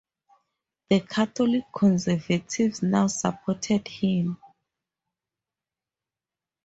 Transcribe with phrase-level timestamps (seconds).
[0.89, 4.39] The Catholic Conservatives now supported him.